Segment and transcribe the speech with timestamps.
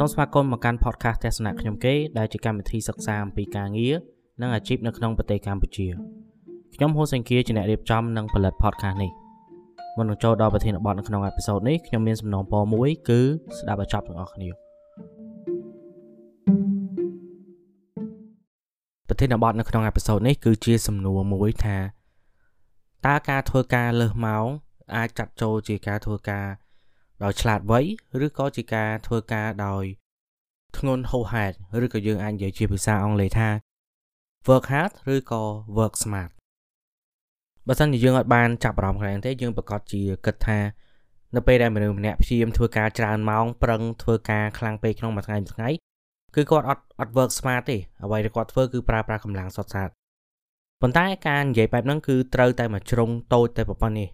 [0.00, 3.94] សូមស្វាគមន៍មកកាន់ podcast ទស្សនៈខ្ញុំគេដែលជាកម្មវិធីសិក្សាអំពីការងារ
[4.40, 5.86] និងអាជីពនៅក្នុងប្រទេសកម្ពុជា
[6.74, 9.10] ខ្ញុំហូសេងគៀជាអ្នករៀបចំនិងផលិត podcast នេះ
[9.96, 13.20] មុននឹងចូលដល់ប្រធានបទនៅក្នុងអេពីសូតនេះខ្ញុំមានសំណងពរមួយគឺ
[13.58, 14.48] ស្ដាប់ឲ្យចប់ទាំងអស់គ្នា
[19.08, 21.78] ប្រធានបទនៅក្នុងអេពីសូតនេះគឺជាសំណួរមួយថា
[23.06, 24.46] តើការធ្វើការលើសម៉ោង
[24.96, 26.46] អាចចាត់ចូលជាការធ្វើការ
[27.22, 27.80] ដោយឆ្លាតវៃ
[28.26, 29.84] ឬក៏ជាការធ្វើការដោយ
[30.78, 33.48] ធ្ងន់ហួសហេតុឬក៏យើងអាចនិយាយជាភាសាអង់គ្លេសថា
[34.48, 35.42] work hard ឬក៏
[35.78, 36.30] work smart
[37.66, 40.58] បើសិនជាយើងអត់បានចាប់អារម្មណ៍ខ្លាំងទេយើងប្រកាសជាគិតថា
[41.36, 45.68] នៅពេលដែលមនុស្សម្នាក់ព្យាយាមធ្វើការច្រើនម៉ោងប្រឹងធ្វើការខ្លាំងពេកក្នុងមួយថ្ងៃមួយថ្ងៃ
[46.34, 49.88] គឺគាត់អត់អត់ work smart ទេអ្វីដែលគាត់ធ្វើគឺប្រើប្រាស់កម្លាំងសុទ្ធសាធ
[50.82, 54.08] ប៉ុន្តែការនិយាយបែបហ្នឹងគឺត្រូវតែមួយជ្រុងតូចតែប៉ុណ្ណេះ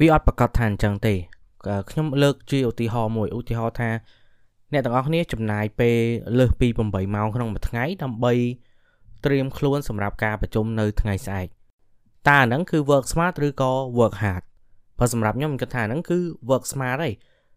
[0.00, 1.14] វាអត់ប្រកាសថាអញ្ចឹងទេ
[1.90, 3.90] ខ្ញុំលើកជាឧទាហរណ៍មួយឧទាហរណ៍ថា
[4.72, 5.98] អ្នកទាំងអស់គ្នាចំណាយពេល
[6.38, 8.32] លើសពី8ម៉ោងក្នុងមួយថ្ងៃដើម្បី
[9.24, 11.48] ត្រៀមខ្លួនសម្រាប់ការប្រជុំនៅថ្ងៃស្អែក
[12.28, 14.42] តើអាហ្នឹងគឺ work smart ឬក៏ work hard
[14.98, 16.18] បើសម្រាប់ខ្ញុំខ្ញុំគិតថាហ្នឹងគឺ
[16.50, 17.10] work smart ហី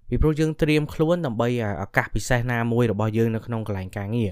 [0.10, 1.48] ពីព្រោះយើងត្រៀមខ្លួនដើម្បី
[1.84, 4.32] ឱកាសពិសេសណាមួយរបស់យើងនៅក្នុងកន្លែងការងារ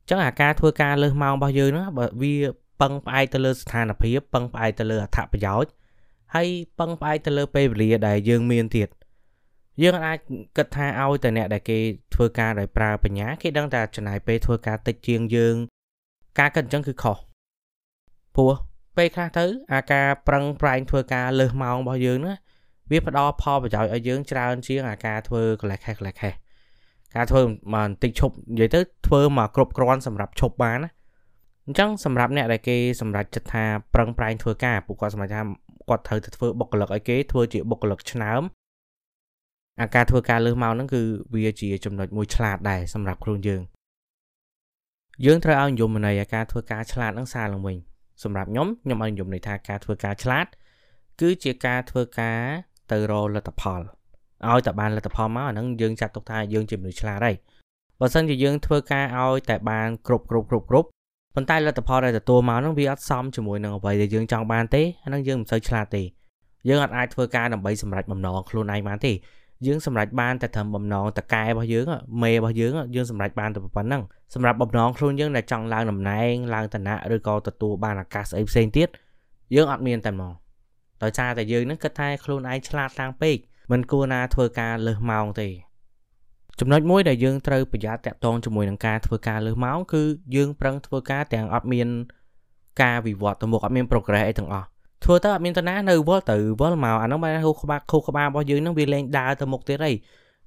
[0.00, 2.34] អញ្ចឹងអាការធ្វើការលើសម៉ោងរបស់យើងហ្នឹងបើវា
[2.80, 5.70] ពឹងផ្អែកទៅលើស្ថានភាពពឹងផ្អែកទៅលើអត្ថប្រយោជន៍
[6.34, 8.88] ហើយពឹងផ្អែកទៅលើពេលវេលាដែលយើងមានទៀត
[9.82, 10.18] យើងអាច
[10.56, 11.78] គិតថាឲ្យតែអ្នកដែលគេ
[12.14, 15.54] ធ្វើការដោយប្រើបញ្ញាគេដឹងតែចំណាយពេលធ្វើការតិចជាងយើង
[16.38, 17.16] ការគិតអញ្ចឹងគឺខុស
[18.36, 18.54] ព្រោះ
[18.96, 22.34] ពេលខ្លះទៅ អាការប្រឹងប្រែងធ្វើការលើសម៉ោងរបស់យើងណា
[22.90, 26.32] វាផ្ដល់ផលប្រយោជន៍ឲ្យយើងច្រើនជាងអាការធ្វើកលេសខេះកលេសខេះ
[27.14, 30.90] ការធ្វើមកបន្តិចឈប់និយាយទៅធ្វើមកគ្រប់គ្រាន់សម្រាប់ឈប់បានណា
[31.66, 35.40] អញ្ចឹងសម្រាប់អ្នកដែលគេសម្រេចចិត្តថាប្រឹងប្រែងធ្វើការពួកគាត់សម្រេចថា
[35.88, 38.42] គាត់ត្រូវតែធ្វើបុគ្គលិកឲ្យគេធ្វើជាបុគ្គលិកឆ្នើម
[39.80, 41.02] អាការធ្វើការលើសមកហ្នឹងគឺ
[41.34, 43.62] វាជាចំណុចមួយឆ្លាតដែរសម្រាប់ខ្លួនយើង
[45.24, 47.76] យើងត្រូវឲ្យនិយមន័យអាការធ្វើការឆ្លាតហ្នឹងសារឡើងវិញ
[48.22, 50.46] សម្រាប់ខ្ញុំខ្ញុំឲ្យនិយមន័យថាការធ្វើការឆ្លាត
[51.20, 52.40] គឺជាការធ្វើការ
[52.92, 53.80] ទៅរកលទ្ធផល
[54.48, 57.36] ឲ្យតែបានលទ្ធផលមកអាហ្នឹងយើងចាត់ទុកថាយើងជាមនុស្សឆ្លាតហើយ
[58.00, 60.88] បើសិនជាយើងធ្វើការឲ្យតែបានគ្រប់គ្រប់គ្រប់គ្រប់
[61.34, 66.02] ប៉ុន្តែលទ្ធផលដែលទទួលមកហ្នឹងវាអត់សមជាមួយនឹងអ្វីដែលយើងចង់បានទេអាហ្នឹងយើងមិនសូវឆ្លាតទេ
[66.68, 69.12] យើងអត់អាចធ្វើការដើម្បីសម្រេចបំណងខ្លួនឯងបានទេ
[69.66, 71.86] យើងសម្រេចបានតែត្រឹមបំណងតកែរបស់យើង
[72.22, 74.02] មេរបស់យើងយើងសម្រេចបានតែប៉ុណ្ណឹង
[74.34, 78.88] សម្រាប់បំណងខ្លួនយើងដែលចង់ឡើងតំណែងឡើងឋានៈឬក៏ទទួលបានឱកាសស្អីផ្សេងទៀត
[79.54, 80.32] យើងអត់មានតែហ្មង
[81.02, 83.36] ដោយសារតែយើងនឹងគិតថាខ្លួនឯងឆ្លាតតាំងពេក
[83.72, 85.48] មិនគួរណាធ្វើការលើសម៉ោងទេ
[86.60, 90.02] ចំណុចមួយដែលយើងត្រូវប្រយ័ត្នតាក់ទងជាមួយនឹងការធ្វើការលើសម៉ោងគឺ
[90.36, 91.88] យើងប្រឹងធ្វើការទាំងអត់មាន
[92.82, 94.66] ការវិវត្តទៅមុខអត់មាន progress អីទាំងអស់
[95.04, 99.96] ធ្វើទៅអត់មានតាណានៅវល់ទៅវល់មកអាហ្នឹងបានហូរក្បាលខូក្បាលរបស់យើងហ្នឹងវាលែងដើរទៅមុខទៀតហើយ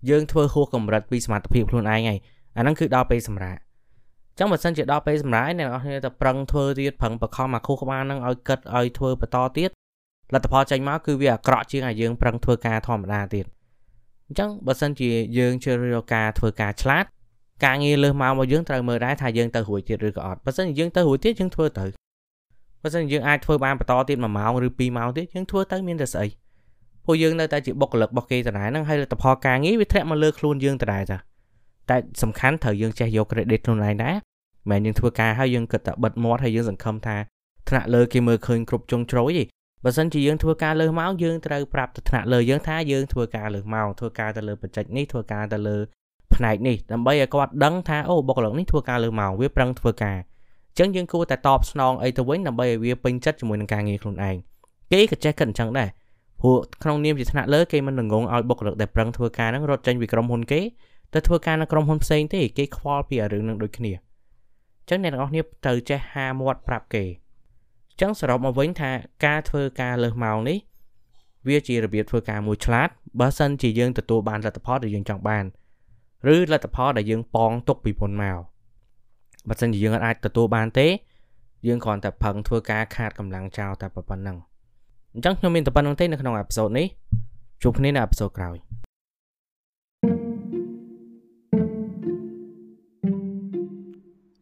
[0.10, 2.20] យើងធ្វើហួសកម្រិតពីសមត្ថភាពខ្លួនឯងហើយ
[2.58, 3.60] អាហ្នឹងគឺដល់ពេលសម្រាប់
[4.40, 9.70] ចឹងបើសិនជាដល់ពេលសម្រាប់អ្នកនរគ្នាទៅប្រឹងធ្វើទៀតប្រឹងបខំមកខួរក្បាលហ្នឹងឲ្យគិតឲ្យធ្វើបន្តទៀត
[10.34, 13.46] លទ្ធផលចេញមកគឺវាអាក្រក់ជាងឲ្យយើងប្រឹងធ្វើការធម្មតាទៀត
[14.28, 17.06] អញ្ចឹងបើសិនជាយើងជ្រើសរើសការធ្វើការឆ្លាត
[17.66, 21.86] ការងារលើសមករបស់យើងត្រូវមើលដែរថាយើងទៅរួចទៀតឬក៏អត់បើសិនជាយើងទៅរួចទៀតយើងធ្វើទៅ
[22.82, 26.28] បើមិនយើងអាចធ្វើបានបន្តទៀត1ម៉ោងឬ2ម៉ោងទៀតយើងធ្វើទៅមានតែស្អី
[27.06, 31.18] ពួកយើងនៅតែជាបុគ្គលិករបស់គេដដែលហ្នឹងហើយលទ្ធផលការងារវាធ្លាក់មកលើខ្លួនយើងដដែលចា
[31.90, 34.16] តែសំខាន់ត្រូវយើងចេះយក credit ខ្លួនឯងដែរ
[34.70, 37.16] មិនយើងធ្វើការហើយយើងគិតតែបិទមាត់ហើយយើងសង្ឃឹមថា
[37.70, 39.44] ថ្នាក់លើគេមើលឃើញគ្រប់ចុងជ្រោយទេ
[39.86, 45.78] បើសិនជាយើងធ្វើការលើសម៉ោងយើងត្រូវប្រាប់ទៅថ្នាក់លើយើងថាយើងធ្វើការលើសម៉ោងធ្វើការទៅលើបច្ចេកនេះធ្វើការទៅលើ
[46.36, 50.18] ផ្នែកនេះដើម្បីឲ្យគាត់ដឹងថាអូបុគ្គលិកនេះធ្វើការលើសម៉ោងវាប្រឹងធ្វើការ
[50.80, 54.36] ចឹងយើងគួរតែតបស្នងអីទៅវិញដើម្បីឲ្យវាពេញចិត្តជាមួយនឹងការងារខ្លួនឯង
[54.92, 55.90] គេក៏ចេះគិតអញ្ចឹងដែរ
[56.42, 60.62] ព្រោះក្នុងនាមជាថ្នាក់លើគេមិនងងឲ្យបុគ្គលិកដែលប្រឹងធ្វើការហ្នឹងរត់ចេញពីក្រុមហ៊ុនគេ
[61.14, 68.92] ទៅធ្វើការនៅក្រុមហ៊ុនផ្សេងទេគេខ្វល់ពីរឿងហ្នឹងដូចគ្នាអញ្ចឹងអ្នកទាំងអស់គ្នាត្រូវចេះហាមាត់ប្រាប់គេអញ្ចឹងសរុបមកវិញថា
[69.26, 70.58] ការធ្វើការលើសម៉ោងនេះ
[71.48, 72.90] វាជារបៀបធ្វើការមួយឆ្លាត
[73.20, 75.46] បើសិនជាយើងទទួលបានលទ្ធផលដែលយើងចង់បាន
[76.34, 78.38] ឬលទ្ធផលដែលយើងប៉ងទុកពីមុនមក
[79.50, 80.88] បើមិនជាយើងអាចទទួលបានទេ
[81.68, 84.38] យើងគ្រាន់តែផឹងធ្វើការខាតកម្លាំងចោលតែប៉ុណ្្នឹង
[85.14, 86.88] អញ្ចឹងខ្ញុំមានតែប៉ុណ្្នឹងទេនៅក្នុងអេពីសូតនេះ
[87.64, 88.56] ជួបគ្នានៅអេពីសូតក្រោយ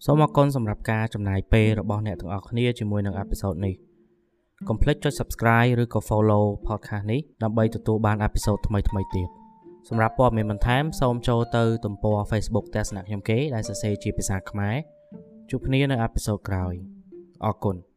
[0.05, 3.73] សូមអរគុណសម្រាប់ការចំណាយពេលរបស់អ្នកទាំងអស់គ្នាជាមួយនឹងអេពីសូតនេះ
[4.67, 8.83] កុំភ្លេចចុច Subscribe ឬក៏ Follow podcast នេះដើម្បីទទួលបានអេពីសូតថ្មីៗ
[9.15, 9.29] ទៀត
[9.89, 14.75] សម្រាប់ព័ត៌មានបន្ថែមសូមចូលទៅទំព័រ Facebook ទស្សនៈខ្ញុំគេដែលសរសេរជាភាសាខ្មែរ
[15.49, 16.73] ជួបគ្នានៅអេពីសូតក្រោយ
[17.45, 17.92] អរគុណ thank you